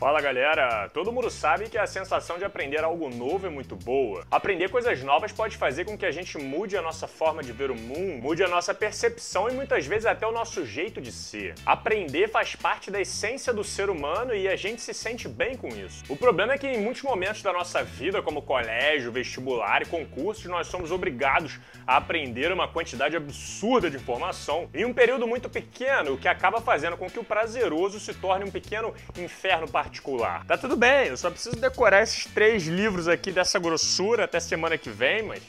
[0.00, 0.88] Fala galera!
[0.94, 4.24] Todo mundo sabe que a sensação de aprender algo novo é muito boa.
[4.30, 7.70] Aprender coisas novas pode fazer com que a gente mude a nossa forma de ver
[7.70, 11.54] o mundo, mude a nossa percepção e muitas vezes até o nosso jeito de ser.
[11.66, 15.68] Aprender faz parte da essência do ser humano e a gente se sente bem com
[15.68, 16.02] isso.
[16.08, 20.46] O problema é que em muitos momentos da nossa vida, como colégio, vestibular e concursos,
[20.46, 26.14] nós somos obrigados a aprender uma quantidade absurda de informação em um período muito pequeno,
[26.14, 30.44] o que acaba fazendo com que o prazeroso se torne um pequeno inferno particular.
[30.46, 34.78] Tá tudo bem, eu só preciso decorar esses três livros aqui dessa grossura até semana
[34.78, 35.42] que vem, mas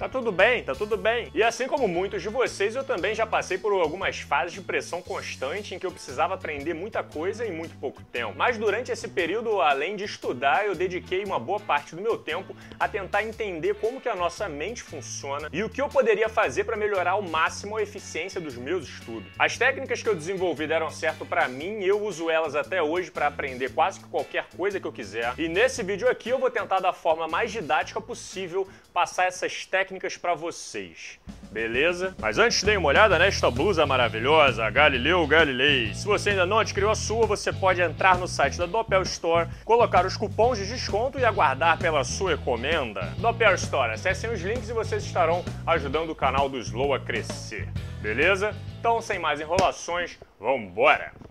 [0.00, 1.30] Tá tudo bem, tá tudo bem.
[1.34, 5.02] E assim como muitos de vocês, eu também já passei por algumas fases de pressão
[5.02, 8.32] constante em que eu precisava aprender muita coisa em muito pouco tempo.
[8.34, 12.56] Mas durante esse período, além de estudar, eu dediquei uma boa parte do meu tempo
[12.78, 16.64] a tentar entender como que a nossa mente funciona e o que eu poderia fazer
[16.64, 19.30] para melhorar ao máximo a eficiência dos meus estudos.
[19.38, 23.10] As técnicas que eu desenvolvi deram certo para mim e eu uso elas até hoje
[23.10, 25.32] para aprender quase que qualquer coisa que eu quiser.
[25.38, 30.18] E nesse vídeo aqui eu vou tentar da forma mais didática possível passar essas técnicas
[30.18, 31.18] para vocês.
[31.50, 32.14] Beleza?
[32.18, 35.94] Mas antes dê uma olhada nesta blusa maravilhosa, Galileu Galilei.
[35.94, 39.48] Se você ainda não adquiriu a sua, você pode entrar no site da Doppel Store,
[39.64, 43.14] colocar os cupons de desconto e aguardar pela sua encomenda.
[43.16, 47.66] Doppel Store, acessem os links e vocês estarão ajudando o canal do Slow a crescer.
[48.02, 48.54] Beleza?
[48.78, 51.29] Então, sem mais enrolações, vambora!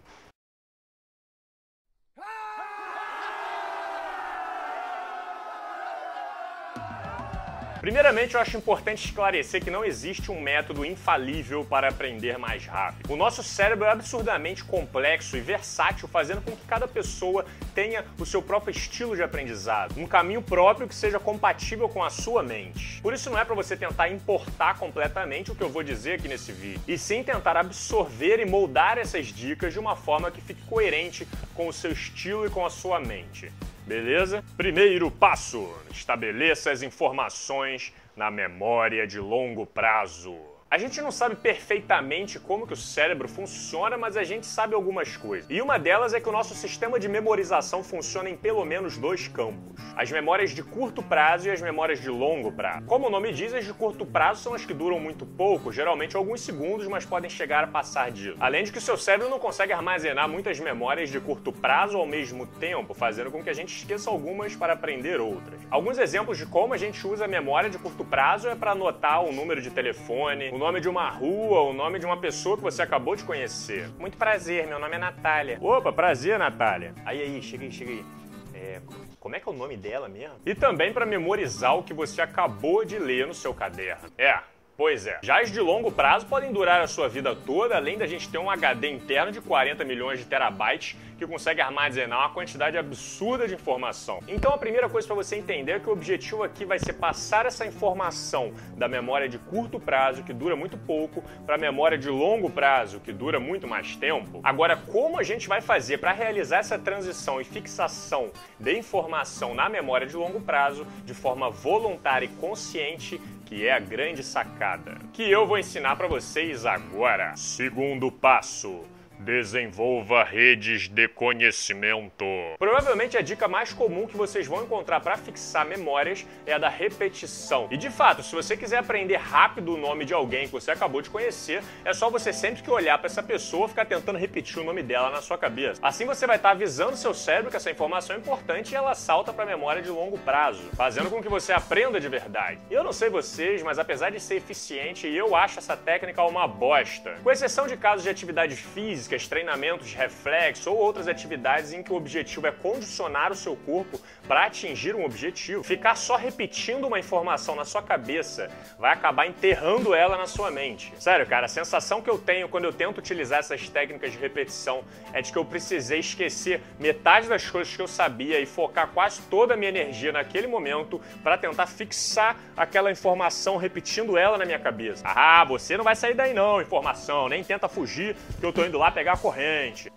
[7.89, 13.11] Primeiramente, eu acho importante esclarecer que não existe um método infalível para aprender mais rápido.
[13.11, 18.27] O nosso cérebro é absurdamente complexo e versátil, fazendo com que cada pessoa tenha o
[18.27, 23.01] seu próprio estilo de aprendizado, um caminho próprio que seja compatível com a sua mente.
[23.01, 26.27] Por isso não é para você tentar importar completamente o que eu vou dizer aqui
[26.27, 30.61] nesse vídeo, e sim tentar absorver e moldar essas dicas de uma forma que fique
[30.67, 33.51] coerente com o seu estilo e com a sua mente.
[33.89, 34.43] Beleza?
[34.55, 40.37] Primeiro passo: estabeleça as informações na memória de longo prazo.
[40.71, 45.17] A gente não sabe perfeitamente como que o cérebro funciona, mas a gente sabe algumas
[45.17, 45.49] coisas.
[45.49, 49.27] E uma delas é que o nosso sistema de memorização funciona em pelo menos dois
[49.27, 52.85] campos: as memórias de curto prazo e as memórias de longo prazo.
[52.85, 56.15] Como o nome diz, as de curto prazo são as que duram muito pouco, geralmente
[56.15, 58.37] alguns segundos, mas podem chegar a passar disso.
[58.39, 62.05] Além de que o seu cérebro não consegue armazenar muitas memórias de curto prazo ao
[62.05, 65.59] mesmo tempo, fazendo com que a gente esqueça algumas para aprender outras.
[65.71, 69.25] Alguns exemplos de como a gente usa a memória de curto prazo é para anotar
[69.25, 72.81] o número de telefone, nome de uma rua, o nome de uma pessoa que você
[72.81, 73.87] acabou de conhecer.
[73.97, 75.57] Muito prazer, meu nome é Natália.
[75.61, 76.93] Opa, prazer, Natália.
[77.05, 78.05] Aí, aí, chega aí, chega aí.
[78.53, 78.81] É,
[79.21, 80.35] como é que é o nome dela mesmo?
[80.45, 84.09] E também para memorizar o que você acabou de ler no seu caderno.
[84.17, 84.37] É,
[84.79, 85.19] Pois é.
[85.21, 88.37] Já as de longo prazo podem durar a sua vida toda, além da gente ter
[88.37, 93.53] um HD interno de 40 milhões de terabytes que consegue armazenar uma quantidade absurda de
[93.53, 94.21] informação.
[94.25, 97.45] Então a primeira coisa para você entender é que o objetivo aqui vai ser passar
[97.45, 102.07] essa informação da memória de curto prazo, que dura muito pouco, para a memória de
[102.09, 104.39] longo prazo, que dura muito mais tempo.
[104.41, 109.67] Agora, como a gente vai fazer para realizar essa transição e fixação de informação na
[109.67, 115.27] memória de longo prazo de forma voluntária e consciente que é a grande sacada, que
[115.27, 117.35] eu vou ensinar para vocês agora.
[117.35, 118.83] Segundo passo
[119.19, 122.23] Desenvolva redes de conhecimento.
[122.57, 126.69] Provavelmente a dica mais comum que vocês vão encontrar para fixar memórias é a da
[126.69, 127.67] repetição.
[127.69, 131.01] E de fato, se você quiser aprender rápido o nome de alguém que você acabou
[131.01, 134.63] de conhecer, é só você sempre que olhar para essa pessoa ficar tentando repetir o
[134.63, 135.81] nome dela na sua cabeça.
[135.83, 138.95] Assim você vai estar tá avisando seu cérebro que essa informação é importante e ela
[138.95, 142.61] salta para a memória de longo prazo, fazendo com que você aprenda de verdade.
[142.71, 146.47] E eu não sei vocês, mas apesar de ser eficiente, eu acho essa técnica uma
[146.47, 147.17] bosta.
[147.21, 151.91] Com exceção de casos de atividade física físicas, treinamentos reflexo ou outras atividades em que
[151.91, 156.99] o objetivo é condicionar o seu corpo para atingir um objetivo, ficar só repetindo uma
[156.99, 160.93] informação na sua cabeça vai acabar enterrando ela na sua mente.
[160.99, 164.83] Sério, cara, a sensação que eu tenho quando eu tento utilizar essas técnicas de repetição
[165.11, 169.21] é de que eu precisei esquecer metade das coisas que eu sabia e focar quase
[169.23, 174.59] toda a minha energia naquele momento para tentar fixar aquela informação repetindo ela na minha
[174.59, 175.03] cabeça.
[175.05, 178.77] Ah, você não vai sair daí não, informação, nem tenta fugir que eu tô indo
[178.77, 179.89] lá pegar a corrente.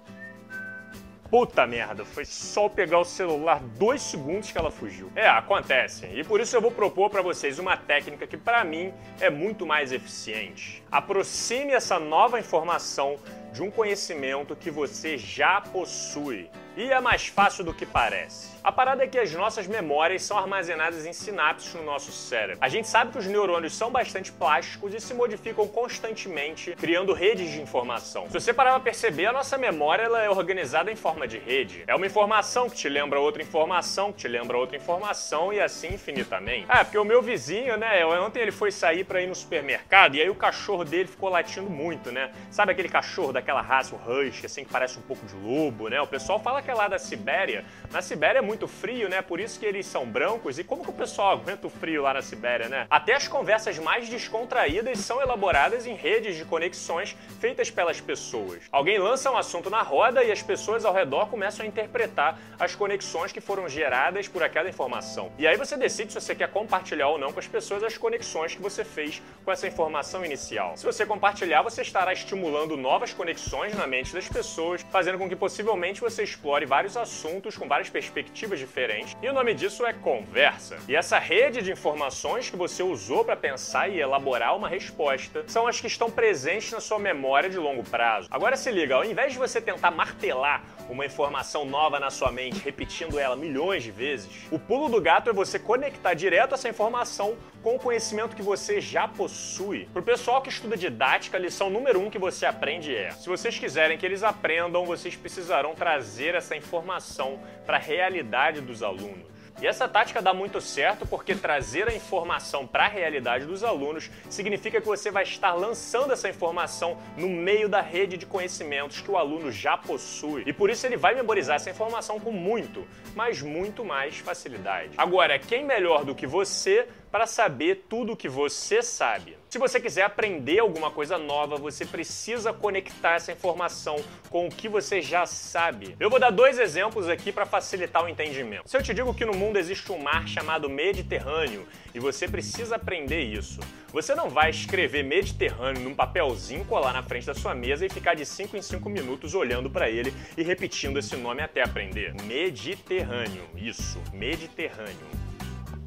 [1.28, 5.10] Puta merda, foi só pegar o celular dois segundos que ela fugiu.
[5.16, 6.06] É, acontece.
[6.06, 9.66] E por isso eu vou propor para vocês uma técnica que para mim é muito
[9.66, 10.84] mais eficiente.
[10.88, 13.16] Aproxime essa nova informação
[13.52, 16.48] de um conhecimento que você já possui.
[16.74, 18.52] E é mais fácil do que parece.
[18.64, 22.58] A parada é que as nossas memórias são armazenadas em sinapses no nosso cérebro.
[22.60, 27.50] A gente sabe que os neurônios são bastante plásticos e se modificam constantemente, criando redes
[27.50, 28.26] de informação.
[28.28, 31.84] Se você parar para perceber, a nossa memória ela é organizada em forma de rede.
[31.86, 35.94] É uma informação que te lembra outra informação, que te lembra outra informação e assim
[35.94, 36.64] infinitamente.
[36.68, 40.22] Ah, porque o meu vizinho, né, ontem ele foi sair para ir no supermercado e
[40.22, 42.32] aí o cachorro dele ficou latindo muito, né?
[42.50, 46.00] Sabe aquele cachorro daquela raça, o Husky, assim, que parece um pouco de lobo, né?
[46.00, 47.64] O pessoal fala que é lá da Sibéria.
[47.90, 49.20] Na Sibéria é muito frio, né?
[49.20, 50.58] Por isso que eles são brancos.
[50.58, 52.86] E como que o pessoal aguenta o frio lá na Sibéria, né?
[52.88, 58.62] Até as conversas mais descontraídas são elaboradas em redes de conexões feitas pelas pessoas.
[58.70, 62.74] Alguém lança um assunto na roda e as pessoas ao redor começam a interpretar as
[62.74, 65.32] conexões que foram geradas por aquela informação.
[65.38, 68.54] E aí você decide se você quer compartilhar ou não com as pessoas as conexões
[68.54, 70.76] que você fez com essa informação inicial.
[70.76, 75.36] Se você compartilhar, você estará estimulando novas conexões na mente das pessoas, fazendo com que
[75.36, 79.16] possivelmente você explore vários assuntos com várias perspectivas diferentes.
[79.22, 80.78] E o nome disso é conversa.
[80.86, 85.66] E essa rede de informações que você usou para pensar e elaborar uma resposta são
[85.66, 88.28] as que estão presentes na sua memória de longo prazo.
[88.30, 92.60] Agora se liga, ao invés de você tentar martelar uma informação nova na sua mente,
[92.62, 97.36] repetindo ela milhões de vezes, o pulo do gato é você conectar direto essa informação
[97.62, 99.88] com o conhecimento que você já possui.
[99.92, 103.28] Para o pessoal que estuda didática, a lição número um que você aprende é: se
[103.28, 109.32] vocês quiserem que eles aprendam, vocês precisarão trazer essa informação para a realidade dos alunos.
[109.62, 114.10] E essa tática dá muito certo porque trazer a informação para a realidade dos alunos
[114.28, 119.08] significa que você vai estar lançando essa informação no meio da rede de conhecimentos que
[119.08, 120.42] o aluno já possui.
[120.46, 124.94] E por isso ele vai memorizar essa informação com muito, mas muito mais facilidade.
[124.96, 129.41] Agora, quem melhor do que você para saber tudo o que você sabe.
[129.52, 134.66] Se você quiser aprender alguma coisa nova, você precisa conectar essa informação com o que
[134.66, 135.94] você já sabe.
[136.00, 138.66] Eu vou dar dois exemplos aqui para facilitar o entendimento.
[138.66, 142.76] Se eu te digo que no mundo existe um mar chamado Mediterrâneo e você precisa
[142.76, 143.60] aprender isso,
[143.92, 148.14] você não vai escrever Mediterrâneo num papelzinho, colar na frente da sua mesa e ficar
[148.14, 152.14] de 5 em 5 minutos olhando para ele e repetindo esse nome até aprender.
[152.22, 155.22] Mediterrâneo, isso, Mediterrâneo.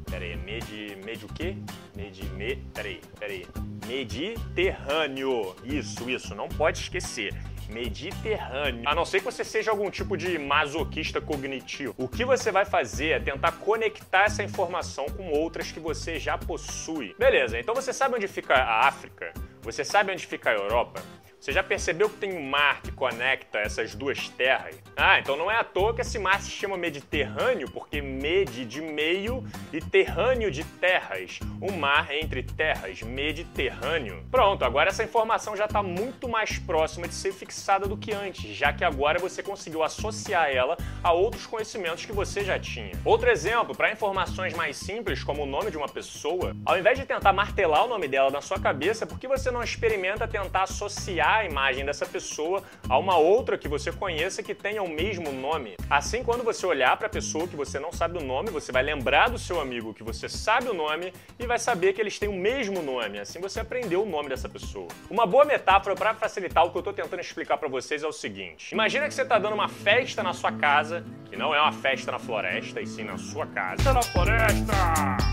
[0.08, 1.56] Pera aí, medi, medi o quê?
[1.96, 3.46] Medi, me, pera aí, pera aí.
[3.86, 5.56] Mediterrâneo.
[5.64, 7.34] Isso, isso, não pode esquecer.
[7.70, 8.82] Mediterrâneo.
[8.86, 11.94] A não ser que você seja algum tipo de masoquista cognitivo.
[11.96, 16.36] O que você vai fazer é tentar conectar essa informação com outras que você já
[16.36, 17.14] possui.
[17.18, 19.32] Beleza, então você sabe onde fica a África?
[19.62, 21.02] Você sabe onde fica a Europa?
[21.46, 24.74] Você já percebeu que tem um mar que conecta essas duas terras?
[24.96, 28.80] Ah, então não é à toa que esse mar se chama Mediterrâneo, porque mede de
[28.80, 31.38] meio e terrâneo de terras.
[31.62, 34.24] Um mar entre terras, Mediterrâneo.
[34.28, 38.50] Pronto, agora essa informação já está muito mais próxima de ser fixada do que antes,
[38.56, 42.90] já que agora você conseguiu associar ela a outros conhecimentos que você já tinha.
[43.04, 47.06] Outro exemplo, para informações mais simples, como o nome de uma pessoa, ao invés de
[47.06, 51.35] tentar martelar o nome dela na sua cabeça, por que você não experimenta tentar associar
[51.38, 55.76] a imagem dessa pessoa a uma outra que você conheça que tenha o mesmo nome.
[55.88, 58.82] Assim, quando você olhar para a pessoa que você não sabe o nome, você vai
[58.82, 62.28] lembrar do seu amigo que você sabe o nome e vai saber que eles têm
[62.28, 63.18] o mesmo nome.
[63.18, 64.88] Assim você aprendeu o nome dessa pessoa.
[65.10, 68.12] Uma boa metáfora para facilitar o que eu estou tentando explicar para vocês é o
[68.12, 71.72] seguinte: imagina que você está dando uma festa na sua casa, que não é uma
[71.72, 73.92] festa na floresta, e sim na sua casa.
[73.92, 74.72] Na floresta!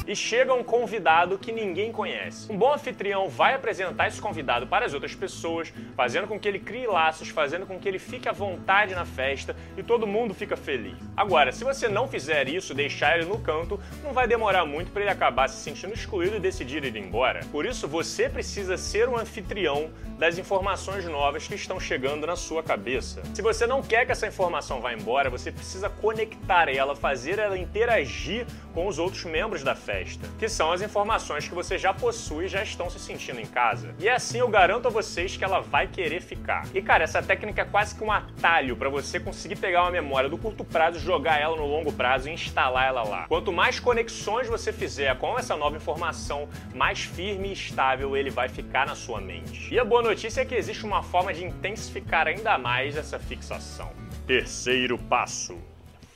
[0.06, 2.52] E chega um convidado que ninguém conhece.
[2.52, 6.60] Um bom anfitrião vai apresentar esse convidado para as outras pessoas, fazendo com que ele
[6.60, 10.56] crie laços, fazendo com que ele fique à vontade na festa e todo mundo fica
[10.56, 10.98] feliz.
[11.16, 15.02] Agora, se você não fizer isso, deixar ele no canto, não vai demorar muito para
[15.02, 17.42] ele acabar se sentindo excluído e decidir ir embora.
[17.52, 22.64] Por isso, você precisa ser o anfitrião das informações novas que estão chegando na sua
[22.64, 23.22] cabeça.
[23.34, 27.58] Se você não quer que essa informação vá embora, você precisa conectar ela, fazer ela
[27.58, 32.46] interagir com os outros membros da festa, que são as informações que você já possui
[32.46, 33.94] e já estão se sentindo em casa.
[34.00, 36.68] E assim eu garanto a vocês que ela vai querer ficar.
[36.72, 40.30] E cara, essa técnica é quase que um atalho para você conseguir pegar uma memória
[40.30, 43.26] do curto prazo, jogar ela no longo prazo e instalar ela lá.
[43.28, 48.48] Quanto mais conexões você fizer com essa nova informação, mais firme e estável ele vai
[48.50, 49.74] ficar na sua mente.
[49.74, 53.92] E a boa notícia é que existe uma forma de intensificar ainda mais essa fixação.
[54.28, 55.58] Terceiro passo: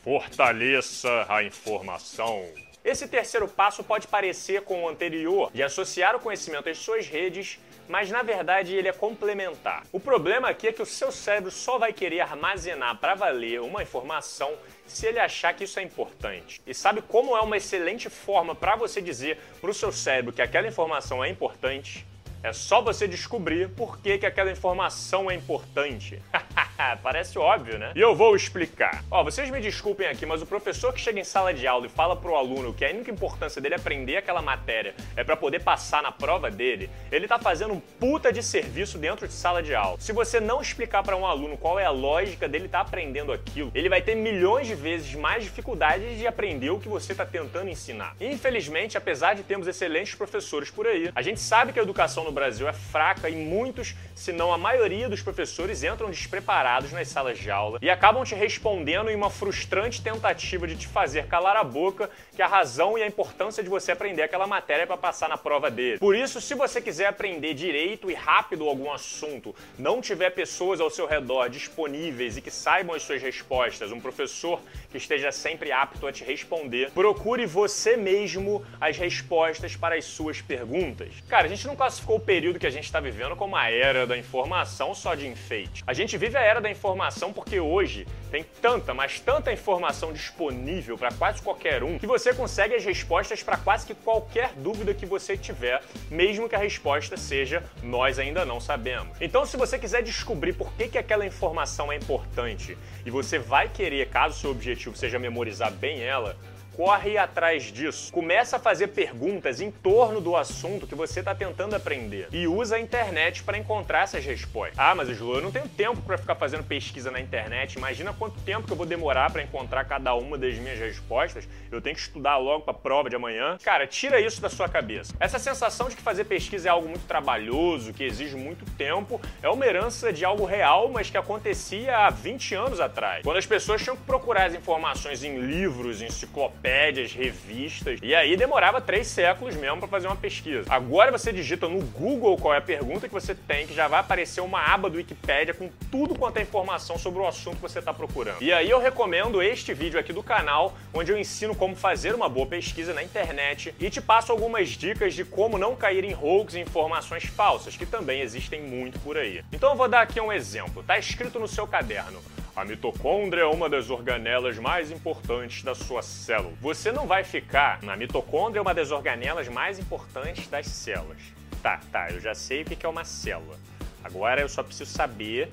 [0.04, 2.46] fortaleça a informação.
[2.86, 7.60] Esse terceiro passo pode parecer com o anterior, de associar o conhecimento às suas redes,
[7.88, 9.84] mas na verdade ele é complementar.
[9.92, 13.82] O problema aqui é que o seu cérebro só vai querer armazenar para valer uma
[13.84, 14.54] informação
[14.86, 16.62] se ele achar que isso é importante.
[16.66, 20.42] E sabe como é uma excelente forma para você dizer para o seu cérebro que
[20.42, 22.06] aquela informação é importante?
[22.44, 26.22] É só você descobrir por que, que aquela informação é importante.
[27.02, 27.92] Parece óbvio, né?
[27.96, 29.04] E eu vou explicar.
[29.10, 31.90] Ó, vocês me desculpem aqui, mas o professor que chega em sala de aula e
[31.90, 35.64] fala pro aluno que a única importância dele é aprender aquela matéria é para poder
[35.64, 39.74] passar na prova dele, ele tá fazendo um puta de serviço dentro de sala de
[39.74, 40.00] aula.
[40.00, 43.72] Se você não explicar para um aluno qual é a lógica dele tá aprendendo aquilo,
[43.74, 47.70] ele vai ter milhões de vezes mais dificuldades de aprender o que você está tentando
[47.70, 48.16] ensinar.
[48.22, 52.32] Infelizmente, apesar de termos excelentes professores por aí, a gente sabe que a educação no
[52.32, 57.40] Brasil é fraca e muitos, se não a maioria dos professores entram despreparados nas salas
[57.40, 61.64] de aula e acabam te respondendo em uma frustrante tentativa de te fazer calar a
[61.64, 65.38] boca que a razão e a importância de você aprender aquela matéria para passar na
[65.38, 66.00] prova dele.
[66.00, 70.90] Por isso, se você quiser aprender direito e rápido algum assunto, não tiver pessoas ao
[70.90, 74.60] seu redor disponíveis e que saibam as suas respostas, um professor
[74.92, 80.42] que esteja sempre apto a te responder, procure você mesmo as respostas para as suas
[80.42, 81.14] perguntas.
[81.30, 84.08] Cara, a gente não classificou o período que a gente está vivendo como a era
[84.08, 85.84] da informação só de enfeite.
[85.86, 90.98] A gente vive a era da informação porque hoje tem tanta, mas tanta informação disponível
[90.98, 95.06] para quase qualquer um que você consegue as respostas para quase que qualquer dúvida que
[95.06, 99.16] você tiver, mesmo que a resposta seja nós ainda não sabemos.
[99.22, 103.70] Então, se você quiser descobrir por que, que aquela informação é importante e você vai
[103.70, 106.36] querer, caso seu objetivo seja memorizar bem ela,
[106.78, 108.14] corre atrás disso.
[108.14, 112.76] Começa a fazer perguntas em torno do assunto que você está tentando aprender e usa
[112.76, 114.78] a internet para encontrar essas respostas.
[114.78, 117.74] Ah, mas Ju, eu não tenho tempo para ficar fazendo pesquisa na internet.
[117.74, 121.50] Imagina quanto tempo que eu vou demorar para encontrar cada uma das minhas respostas.
[121.72, 123.58] Eu tenho que estudar logo para a prova de amanhã.
[123.64, 125.16] Cara, tira isso da sua cabeça.
[125.20, 129.50] Essa sensação de que fazer pesquisa é algo muito trabalhoso, que exige muito tempo, é
[129.50, 133.82] uma herança de algo real, mas que acontecia há 20 anos atrás, quando as pessoas
[133.82, 139.56] tinham que procurar as informações em livros, enciclopédias enciclopédias, revistas, e aí demorava três séculos
[139.56, 140.66] mesmo para fazer uma pesquisa.
[140.70, 144.02] Agora você digita no Google qual é a pergunta que você tem, que já vai
[144.02, 147.80] aparecer uma aba do Wikipedia com tudo quanto é informação sobre o assunto que você
[147.80, 148.42] está procurando.
[148.42, 152.28] E aí eu recomendo este vídeo aqui do canal, onde eu ensino como fazer uma
[152.28, 156.56] boa pesquisa na internet e te passo algumas dicas de como não cair em rogues
[156.56, 159.44] e informações falsas, que também existem muito por aí.
[159.54, 160.84] Então eu vou dar aqui um exemplo.
[160.84, 162.22] Tá escrito no seu caderno.
[162.58, 166.56] A mitocôndria é uma das organelas mais importantes da sua célula.
[166.60, 171.20] Você não vai ficar na mitocôndria é uma das organelas mais importantes das células.
[171.62, 173.60] Tá, tá, eu já sei o que é uma célula.
[174.04, 175.52] Agora eu só preciso saber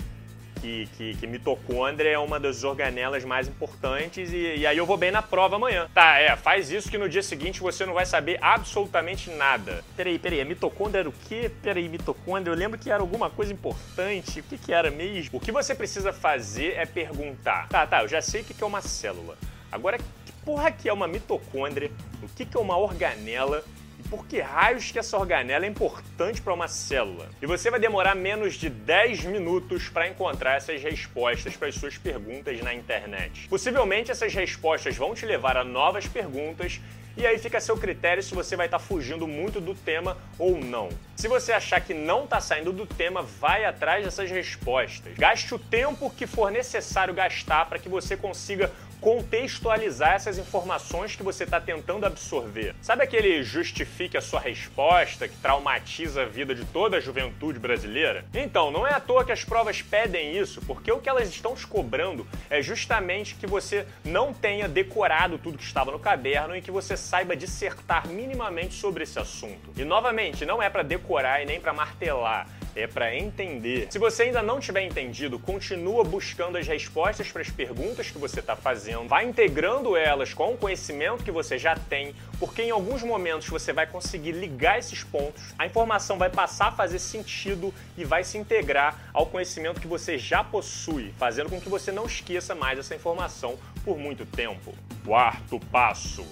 [0.64, 4.96] que, que, que mitocôndria é uma das organelas mais importantes e, e, aí eu vou
[4.96, 5.90] bem na prova amanhã.
[5.92, 9.84] Tá, é, faz isso que no dia seguinte você não vai saber absolutamente nada.
[9.94, 11.50] Peraí, peraí, a mitocôndria era o quê?
[11.62, 14.40] Peraí, mitocôndria, eu lembro que era alguma coisa importante.
[14.40, 15.36] O que, que era mesmo?
[15.36, 17.68] O que você precisa fazer é perguntar.
[17.68, 19.36] Tá, tá, eu já sei o que é uma célula.
[19.70, 21.90] Agora, que porra que é uma mitocôndria?
[22.22, 23.62] O que é uma organela?
[24.14, 27.28] Por que raios que essa organela é importante para uma célula.
[27.42, 31.98] E você vai demorar menos de 10 minutos para encontrar essas respostas para as suas
[31.98, 33.48] perguntas na internet.
[33.48, 36.80] Possivelmente essas respostas vão te levar a novas perguntas
[37.16, 40.16] e aí fica a seu critério se você vai estar tá fugindo muito do tema
[40.38, 40.88] ou não.
[41.16, 45.14] Se você achar que não está saindo do tema, vai atrás dessas respostas.
[45.16, 48.70] Gaste o tempo que for necessário gastar para que você consiga
[49.04, 52.74] contextualizar essas informações que você está tentando absorver.
[52.80, 58.24] Sabe aquele justifique a sua resposta que traumatiza a vida de toda a juventude brasileira?
[58.32, 61.54] Então, não é à toa que as provas pedem isso, porque o que elas estão
[61.54, 66.62] te cobrando é justamente que você não tenha decorado tudo que estava no caderno e
[66.62, 69.70] que você saiba dissertar minimamente sobre esse assunto.
[69.76, 73.86] E novamente, não é para decorar e nem para martelar é para entender.
[73.90, 78.40] Se você ainda não tiver entendido, continua buscando as respostas para as perguntas que você
[78.40, 83.02] está fazendo, vai integrando elas com o conhecimento que você já tem, porque em alguns
[83.02, 88.04] momentos você vai conseguir ligar esses pontos, a informação vai passar a fazer sentido e
[88.04, 92.54] vai se integrar ao conhecimento que você já possui, fazendo com que você não esqueça
[92.54, 94.74] mais essa informação por muito tempo.
[95.04, 96.24] Quarto passo: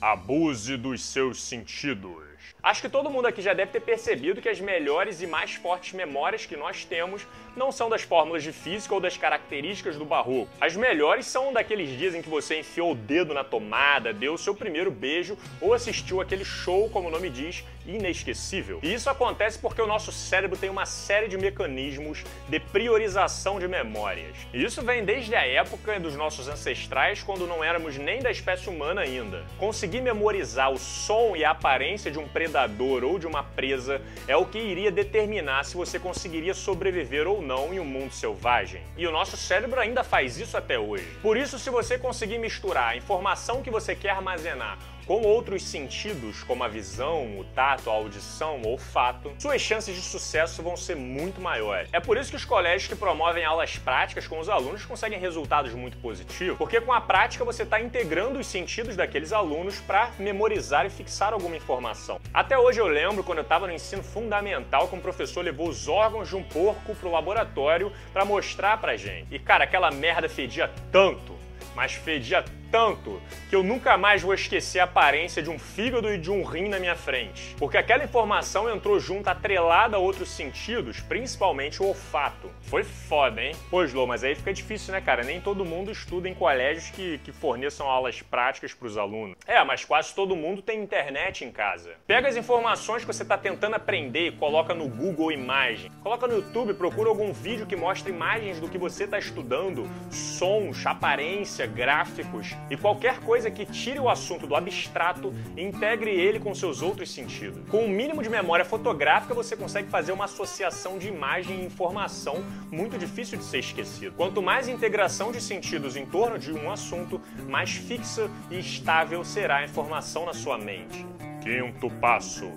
[0.00, 2.25] abuse dos seus sentidos.
[2.62, 5.92] Acho que todo mundo aqui já deve ter percebido que as melhores e mais fortes
[5.92, 7.26] memórias que nós temos
[7.56, 10.50] não são das fórmulas de física ou das características do barroco.
[10.60, 14.38] As melhores são daqueles dias em que você enfiou o dedo na tomada, deu o
[14.38, 18.80] seu primeiro beijo ou assistiu aquele show, como o nome diz, inesquecível.
[18.82, 23.68] E isso acontece porque o nosso cérebro tem uma série de mecanismos de priorização de
[23.68, 24.36] memórias.
[24.52, 28.68] E isso vem desde a época dos nossos ancestrais, quando não éramos nem da espécie
[28.68, 29.44] humana ainda.
[29.58, 34.36] Conseguir memorizar o som e a aparência de um predador ou de uma presa é
[34.36, 38.82] o que iria determinar se você conseguiria sobreviver ou não em um mundo selvagem.
[38.96, 41.06] E o nosso cérebro ainda faz isso até hoje.
[41.22, 46.42] Por isso, se você conseguir misturar a informação que você quer armazenar com outros sentidos,
[46.42, 50.96] como a visão, o tato, a audição, o olfato, suas chances de sucesso vão ser
[50.96, 51.88] muito maiores.
[51.92, 55.72] É por isso que os colégios que promovem aulas práticas com os alunos conseguem resultados
[55.72, 60.84] muito positivos, porque com a prática você está integrando os sentidos daqueles alunos para memorizar
[60.84, 62.20] e fixar alguma informação.
[62.34, 65.86] Até hoje eu lembro quando eu estava no ensino fundamental que um professor levou os
[65.86, 69.28] órgãos de um porco pro laboratório para mostrar pra gente.
[69.30, 71.36] E cara, aquela merda fedia tanto,
[71.74, 76.18] mas fedia tanto que eu nunca mais vou esquecer a aparência de um fígado e
[76.18, 77.54] de um rim na minha frente.
[77.58, 82.50] Porque aquela informação entrou junto, atrelada a outros sentidos, principalmente o olfato.
[82.62, 83.54] Foi foda, hein?
[83.70, 85.22] Pois, Lô, mas aí fica difícil, né, cara?
[85.22, 89.36] Nem todo mundo estuda em colégios que, que forneçam aulas práticas para os alunos.
[89.46, 91.94] É, mas quase todo mundo tem internet em casa.
[92.06, 95.90] Pega as informações que você está tentando aprender e coloca no Google Imagem.
[96.02, 100.84] Coloca no YouTube, procura algum vídeo que mostre imagens do que você está estudando, sons,
[100.86, 106.82] aparência, gráficos e qualquer coisa que tire o assunto do abstrato integre ele com seus
[106.82, 107.68] outros sentidos.
[107.68, 112.44] Com um mínimo de memória fotográfica, você consegue fazer uma associação de imagem e informação
[112.70, 114.14] muito difícil de ser esquecido.
[114.16, 119.58] Quanto mais integração de sentidos em torno de um assunto, mais fixa e estável será
[119.58, 121.06] a informação na sua mente.
[121.42, 122.50] Quinto passo: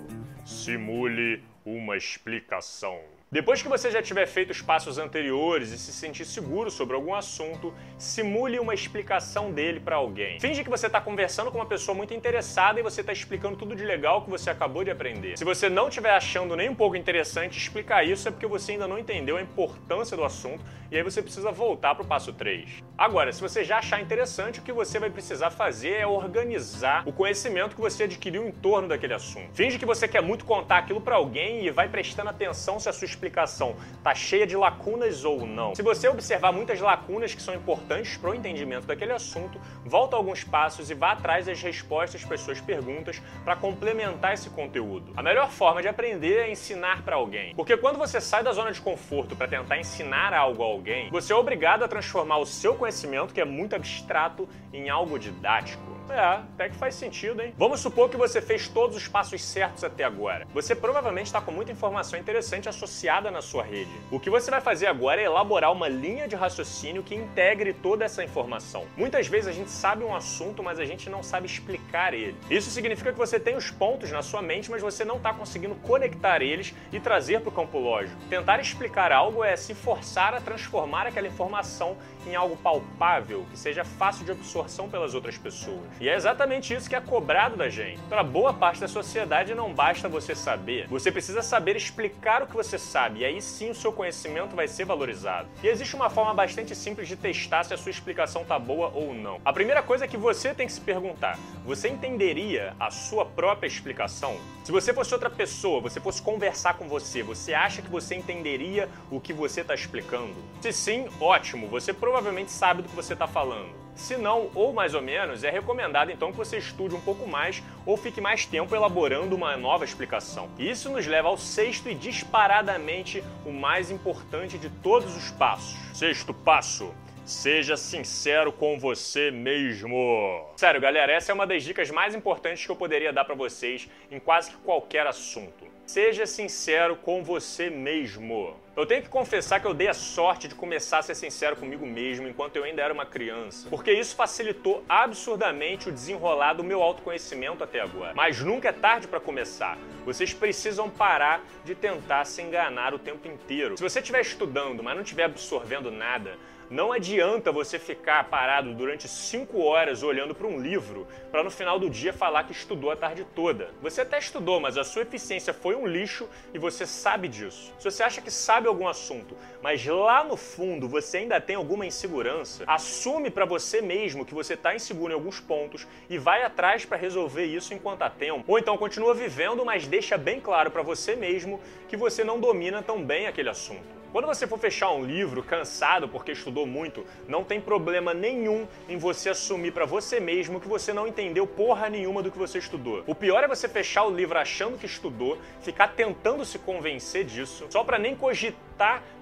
[0.44, 3.19] simule uma explicação.
[3.32, 7.14] Depois que você já tiver feito os passos anteriores e se sentir seguro sobre algum
[7.14, 10.40] assunto, simule uma explicação dele para alguém.
[10.40, 13.76] Finge que você está conversando com uma pessoa muito interessada e você está explicando tudo
[13.76, 15.38] de legal que você acabou de aprender.
[15.38, 18.88] Se você não estiver achando nem um pouco interessante explicar isso, é porque você ainda
[18.88, 22.82] não entendeu a importância do assunto e aí você precisa voltar para o passo 3.
[22.98, 27.12] Agora, se você já achar interessante, o que você vai precisar fazer é organizar o
[27.12, 29.54] conhecimento que você adquiriu em torno daquele assunto.
[29.54, 32.92] Finge que você quer muito contar aquilo para alguém e vai prestando atenção se a
[32.92, 35.74] sua explicação está cheia de lacunas ou não.
[35.74, 40.42] Se você observar muitas lacunas que são importantes para o entendimento daquele assunto, volta alguns
[40.42, 45.12] passos e vá atrás das respostas para as suas perguntas para complementar esse conteúdo.
[45.16, 47.54] A melhor forma de aprender é ensinar para alguém.
[47.54, 51.32] Porque quando você sai da zona de conforto para tentar ensinar algo a alguém, você
[51.32, 55.99] é obrigado a transformar o seu conhecimento, que é muito abstrato, em algo didático.
[56.12, 57.54] É, até que faz sentido, hein?
[57.56, 60.46] Vamos supor que você fez todos os passos certos até agora.
[60.52, 63.90] Você provavelmente está com muita informação interessante associada na sua rede.
[64.10, 68.04] O que você vai fazer agora é elaborar uma linha de raciocínio que integre toda
[68.04, 68.84] essa informação.
[68.96, 72.36] Muitas vezes a gente sabe um assunto, mas a gente não sabe explicar ele.
[72.50, 75.74] Isso significa que você tem os pontos na sua mente, mas você não está conseguindo
[75.76, 78.16] conectar eles e trazer para o campo lógico.
[78.28, 81.96] Tentar explicar algo é se forçar a transformar aquela informação
[82.26, 85.80] em algo palpável, que seja fácil de absorção pelas outras pessoas.
[86.00, 88.00] E é exatamente isso que é cobrado da gente.
[88.08, 92.56] Para boa parte da sociedade não basta você saber, você precisa saber explicar o que
[92.56, 95.46] você sabe, e aí sim o seu conhecimento vai ser valorizado.
[95.62, 99.12] E existe uma forma bastante simples de testar se a sua explicação tá boa ou
[99.12, 99.42] não.
[99.44, 103.68] A primeira coisa é que você tem que se perguntar: você entenderia a sua própria
[103.68, 104.38] explicação?
[104.64, 108.88] Se você fosse outra pessoa, você fosse conversar com você, você acha que você entenderia
[109.10, 110.34] o que você está explicando?
[110.62, 113.89] Se sim, ótimo, você provavelmente sabe do que você está falando.
[113.94, 117.62] Se não, ou mais ou menos, é recomendado então que você estude um pouco mais
[117.84, 120.48] ou fique mais tempo elaborando uma nova explicação.
[120.58, 125.76] Isso nos leva ao sexto e disparadamente o mais importante de todos os passos.
[125.94, 126.94] Sexto passo.
[127.24, 130.48] Seja sincero com você mesmo.
[130.56, 133.88] Sério, galera, essa é uma das dicas mais importantes que eu poderia dar para vocês
[134.10, 135.64] em quase que qualquer assunto.
[135.86, 138.56] Seja sincero com você mesmo.
[138.76, 141.84] Eu tenho que confessar que eu dei a sorte de começar a ser sincero comigo
[141.84, 146.80] mesmo enquanto eu ainda era uma criança, porque isso facilitou absurdamente o desenrolar do meu
[146.80, 148.14] autoconhecimento até agora.
[148.14, 149.76] Mas nunca é tarde para começar.
[150.04, 153.76] Vocês precisam parar de tentar se enganar o tempo inteiro.
[153.76, 156.38] Se você estiver estudando, mas não estiver absorvendo nada,
[156.70, 161.80] não adianta você ficar parado durante 5 horas olhando para um livro para no final
[161.80, 163.70] do dia falar que estudou a tarde toda.
[163.82, 167.74] Você até estudou, mas a sua eficiência foi um lixo e você sabe disso.
[167.76, 171.86] Se você acha que sabe algum assunto, mas lá no fundo você ainda tem alguma
[171.86, 176.84] insegurança, assume para você mesmo que você está inseguro em alguns pontos e vai atrás
[176.84, 178.44] para resolver isso enquanto há tempo.
[178.46, 182.82] Ou então continua vivendo, mas deixa bem claro para você mesmo que você não domina
[182.82, 183.99] tão bem aquele assunto.
[184.12, 188.96] Quando você for fechar um livro cansado porque estudou muito, não tem problema nenhum em
[188.96, 193.04] você assumir para você mesmo que você não entendeu porra nenhuma do que você estudou.
[193.06, 197.66] O pior é você fechar o livro achando que estudou, ficar tentando se convencer disso,
[197.70, 198.69] só para nem cogitar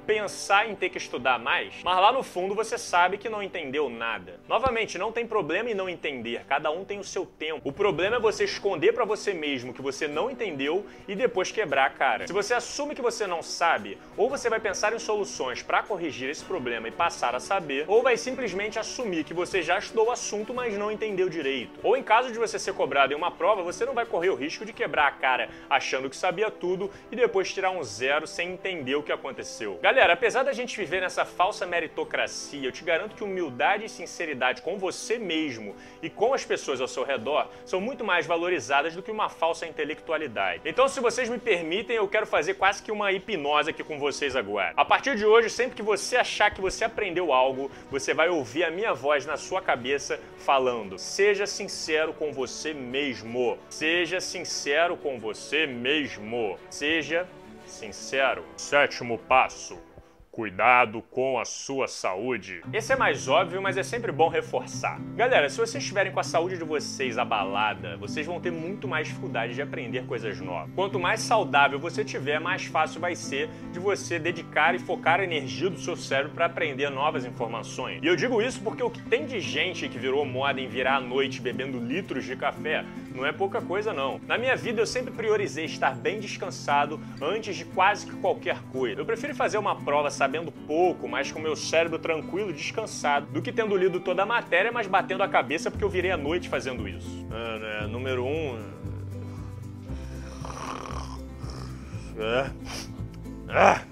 [0.08, 3.90] pensar em ter que estudar mais, mas lá no fundo você sabe que não entendeu
[3.90, 4.40] nada.
[4.48, 7.68] Novamente, não tem problema em não entender, cada um tem o seu tempo.
[7.68, 11.84] O problema é você esconder para você mesmo que você não entendeu e depois quebrar
[11.84, 12.26] a cara.
[12.26, 16.30] Se você assume que você não sabe, ou você vai pensar em soluções para corrigir
[16.30, 20.10] esse problema e passar a saber, ou vai simplesmente assumir que você já estudou o
[20.10, 21.80] assunto, mas não entendeu direito.
[21.82, 24.34] Ou em caso de você ser cobrado em uma prova, você não vai correr o
[24.34, 28.52] risco de quebrar a cara achando que sabia tudo e depois tirar um zero sem
[28.52, 29.47] entender o que aconteceu.
[29.80, 34.62] Galera, apesar da gente viver nessa falsa meritocracia, eu te garanto que humildade e sinceridade
[34.62, 39.02] com você mesmo e com as pessoas ao seu redor são muito mais valorizadas do
[39.02, 40.62] que uma falsa intelectualidade.
[40.64, 44.36] Então, se vocês me permitem, eu quero fazer quase que uma hipnose aqui com vocês
[44.36, 44.72] agora.
[44.76, 48.64] A partir de hoje, sempre que você achar que você aprendeu algo, você vai ouvir
[48.64, 53.58] a minha voz na sua cabeça falando: seja sincero com você mesmo.
[53.68, 56.58] Seja sincero com você mesmo.
[56.70, 57.26] Seja
[57.78, 58.44] sincero.
[58.56, 59.78] Sétimo passo
[60.38, 62.60] Cuidado com a sua saúde.
[62.72, 65.00] Esse é mais óbvio, mas é sempre bom reforçar.
[65.16, 69.08] Galera, se vocês estiverem com a saúde de vocês abalada, vocês vão ter muito mais
[69.08, 70.72] dificuldade de aprender coisas novas.
[70.76, 75.24] Quanto mais saudável você tiver, mais fácil vai ser de você dedicar e focar a
[75.24, 78.00] energia do seu cérebro para aprender novas informações.
[78.00, 80.98] E eu digo isso porque o que tem de gente que virou moda em virar
[80.98, 84.20] à noite bebendo litros de café não é pouca coisa não.
[84.28, 89.00] Na minha vida eu sempre priorizei estar bem descansado antes de quase que qualquer coisa.
[89.00, 93.50] Eu prefiro fazer uma prova sabendo pouco, mas com meu cérebro tranquilo, descansado, do que
[93.50, 96.86] tendo lido toda a matéria, mas batendo a cabeça porque eu virei a noite fazendo
[96.86, 97.26] isso.
[97.30, 97.86] Ah, né?
[97.86, 98.58] Número um.
[102.20, 102.50] Ah.
[103.48, 103.82] Ah.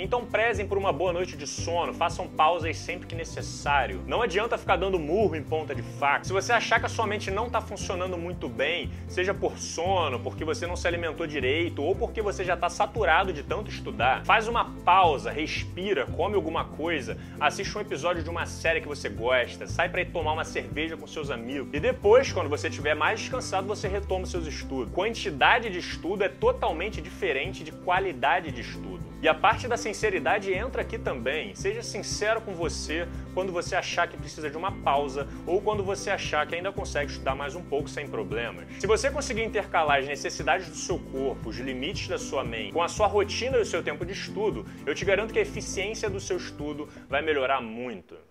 [0.00, 4.00] Então prezem por uma boa noite de sono, façam pausas sempre que necessário.
[4.06, 6.24] Não adianta ficar dando murro em ponta de faca.
[6.24, 10.20] Se você achar que a sua mente não está funcionando muito bem, seja por sono,
[10.20, 14.24] porque você não se alimentou direito ou porque você já está saturado de tanto estudar,
[14.24, 19.08] faz uma pausa, respira, come alguma coisa, assiste um episódio de uma série que você
[19.08, 22.94] gosta, sai para ir tomar uma cerveja com seus amigos e depois, quando você estiver
[22.94, 24.94] mais descansado, você retoma seus estudos.
[24.94, 29.07] Quantidade de estudo é totalmente diferente de qualidade de estudo.
[29.20, 31.52] E a parte da sinceridade entra aqui também.
[31.54, 36.08] Seja sincero com você quando você achar que precisa de uma pausa ou quando você
[36.10, 38.66] achar que ainda consegue estudar mais um pouco sem problemas.
[38.78, 42.82] Se você conseguir intercalar as necessidades do seu corpo, os limites da sua mente, com
[42.82, 46.08] a sua rotina e o seu tempo de estudo, eu te garanto que a eficiência
[46.08, 48.27] do seu estudo vai melhorar muito.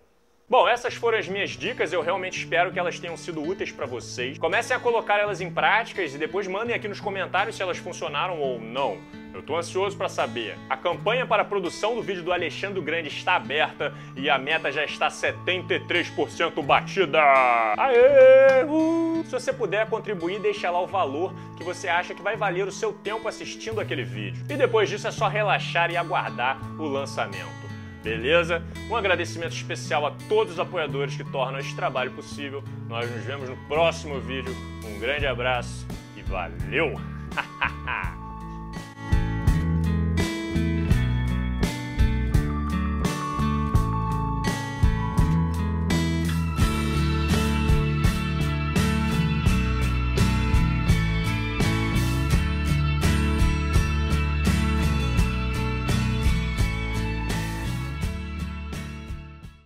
[0.50, 3.86] Bom, essas foram as minhas dicas, eu realmente espero que elas tenham sido úteis para
[3.86, 4.38] vocês.
[4.38, 8.40] Comecem a colocar elas em práticas e depois mandem aqui nos comentários se elas funcionaram
[8.40, 8.98] ou não.
[9.34, 10.58] Eu tô ansioso para saber.
[10.70, 14.72] A campanha para a produção do vídeo do Alexandre Grande está aberta e a meta
[14.72, 17.22] já está 73% batida.
[17.78, 18.64] Aê!
[18.64, 19.26] Uh!
[19.26, 22.72] Se você puder contribuir, deixa lá o valor que você acha que vai valer o
[22.72, 24.46] seu tempo assistindo aquele vídeo.
[24.50, 27.67] E depois disso é só relaxar e aguardar o lançamento.
[28.08, 28.64] Beleza?
[28.90, 32.64] Um agradecimento especial a todos os apoiadores que tornam este trabalho possível.
[32.88, 34.56] Nós nos vemos no próximo vídeo.
[34.86, 36.94] Um grande abraço e valeu!